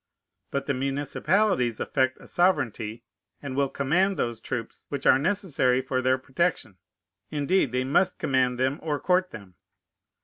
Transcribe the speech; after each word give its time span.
But 0.49 0.65
the 0.65 0.73
municipalities 0.73 1.79
affect 1.79 2.17
a 2.19 2.25
sovereignty, 2.25 3.03
and 3.39 3.55
will 3.55 3.69
command 3.69 4.17
those 4.17 4.41
troops 4.41 4.87
which 4.89 5.05
are 5.05 5.19
necessary 5.19 5.79
for 5.79 6.01
their 6.01 6.17
protection. 6.17 6.79
Indeed, 7.29 7.71
they 7.71 7.83
must 7.83 8.17
command 8.17 8.57
them 8.57 8.79
or 8.81 8.99
court 8.99 9.29
them. 9.29 9.53